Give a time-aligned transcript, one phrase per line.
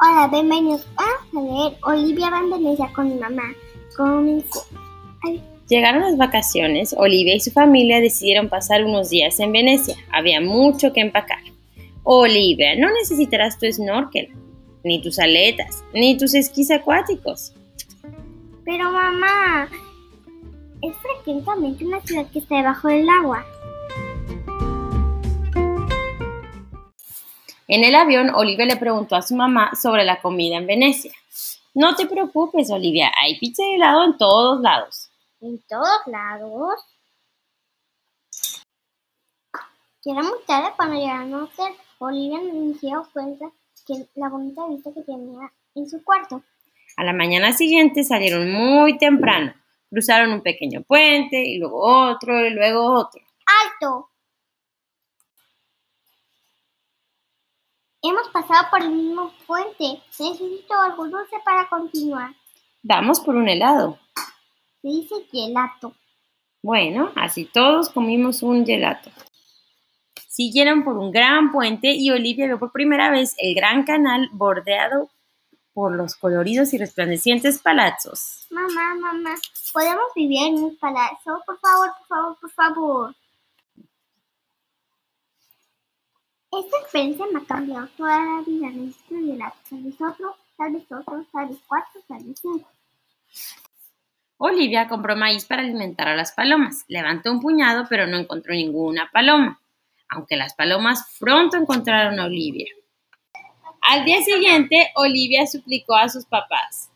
[0.00, 3.42] Hola, bienvenidos a leer Olivia va en Venecia con mi mamá.
[5.24, 9.96] Ay, Llegaron las vacaciones, Olivia y su familia decidieron pasar unos días en Venecia.
[10.12, 11.40] Había mucho que empacar.
[12.04, 14.28] Olivia, no necesitarás tu snorkel,
[14.84, 17.52] ni tus aletas, ni tus esquís acuáticos.
[18.64, 19.68] Pero mamá,
[20.80, 23.44] es frecuentemente una ciudad que está debajo del agua.
[27.68, 31.12] En el avión, Olivia le preguntó a su mamá sobre la comida en Venecia.
[31.74, 35.10] No te preocupes, Olivia, hay pizza y helado en todos lados.
[35.42, 36.80] En todos lados.
[40.02, 41.74] Ya era muy tarde cuando llegaron a hotel.
[41.98, 43.50] Olivia ni se dio cuenta
[43.86, 46.42] que la bonita vista que tenía en su cuarto.
[46.96, 49.52] A la mañana siguiente salieron muy temprano.
[49.90, 53.20] Cruzaron un pequeño puente y luego otro y luego otro.
[53.64, 54.08] ¡Alto!
[58.02, 60.02] Hemos pasado por el mismo puente.
[60.18, 62.34] Necesito algo dulce para continuar.
[62.82, 63.98] Vamos por un helado.
[64.82, 65.92] Se dice gelato.
[66.62, 69.10] Bueno, así todos comimos un gelato.
[70.28, 75.10] Siguieron por un gran puente y Olivia vio por primera vez el gran canal bordeado
[75.72, 78.46] por los coloridos y resplandecientes palazos.
[78.50, 79.34] Mamá, mamá,
[79.72, 81.40] ¿podemos vivir en un palacio?
[81.44, 83.14] Por favor, por favor, por favor.
[86.50, 88.70] Esta experiencia me ha cambiado toda la vida.
[88.70, 89.56] Necesito gelato.
[89.68, 92.68] Tal vez otro, tal vez otro, tal vez cuatro, tal vez cinco.
[94.38, 96.84] Olivia compró maíz para alimentar a las palomas.
[96.88, 99.60] Levantó un puñado, pero no encontró ninguna paloma,
[100.08, 102.72] aunque las palomas pronto encontraron a Olivia.
[103.82, 106.90] Al día siguiente, Olivia suplicó a sus papás.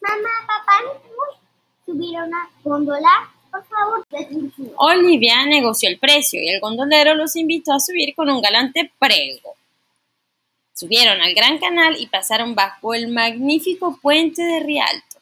[0.00, 1.40] Mamá, papá, ¿no podemos
[1.84, 3.30] subir a una góndola?
[3.54, 4.04] Por favor,
[4.78, 9.54] Olivia negoció el precio y el gondolero los invitó a subir con un galante prego.
[10.72, 15.18] Subieron al gran canal y pasaron bajo el magnífico puente de Rialto.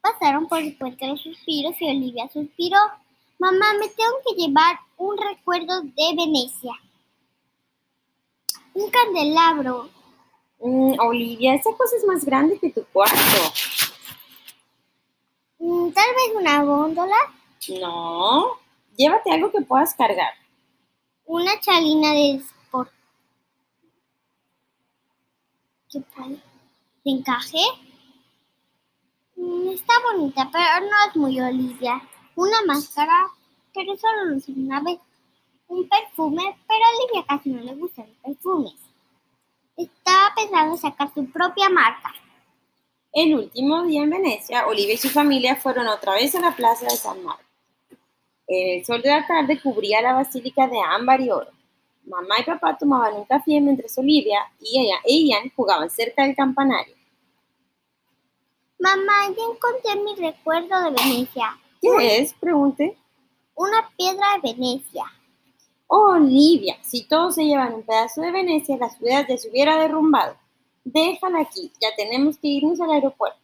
[0.00, 2.78] Pasaron por el puente de los suspiros y Olivia suspiró.
[3.40, 6.74] Mamá, me tengo que llevar un recuerdo de Venecia.
[8.74, 9.90] Un candelabro.
[10.60, 13.16] Mm, Olivia, esa cosa es más grande que tu cuarto.
[15.94, 17.16] Tal vez una góndola.
[17.80, 18.58] No,
[18.96, 20.32] llévate algo que puedas cargar.
[21.24, 22.90] Una chalina de sport.
[25.90, 26.42] ¿Qué tal?
[27.04, 27.58] ¿De encaje?
[29.36, 32.00] Mm, Está bonita, pero no es muy Olivia.
[32.36, 33.26] Una máscara,
[33.74, 34.98] pero solo lo usé una vez.
[35.68, 38.74] Un perfume, pero a Olivia casi no le gustan los perfumes.
[39.76, 42.14] Estaba pensando en sacar su propia marca.
[43.16, 46.84] El último día en Venecia, Olivia y su familia fueron otra vez a la plaza
[46.84, 47.42] de San Marco.
[48.46, 51.50] El sol de la tarde cubría la basílica de ámbar y oro.
[52.04, 56.36] Mamá y papá tomaban un café mientras Olivia y ella e Ian jugaban cerca del
[56.36, 56.94] campanario.
[58.78, 61.58] Mamá, ya encontré mi recuerdo de Venecia.
[61.80, 62.34] ¿Qué es?
[62.34, 62.98] Pregunté.
[63.54, 65.04] Una piedra de Venecia.
[65.86, 70.36] Olivia, si todos se llevan un pedazo de Venecia, la ciudad ya se hubiera derrumbado.
[70.86, 73.40] Déjala aquí, ya tenemos que irnos al aeropuerto.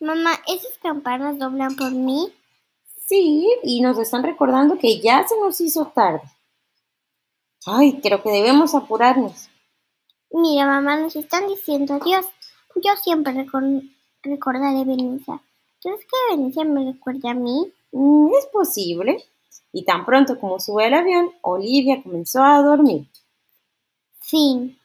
[0.00, 2.32] Mamá, ¿esas campanas doblan por mí?
[3.06, 6.20] Sí, y nos están recordando que ya se nos hizo tarde.
[7.66, 9.48] Ay, creo que debemos apurarnos.
[10.30, 12.26] Mira, mamá, nos están diciendo adiós.
[12.76, 13.90] Yo siempre recor-
[14.22, 15.40] recordaré Venecia.
[15.82, 17.72] ¿Crees que Venecia me recuerda a mí?
[17.92, 19.24] Mm, es posible.
[19.72, 23.06] Y tan pronto como sube al avión, Olivia comenzó a dormir.
[24.20, 24.78] Fin.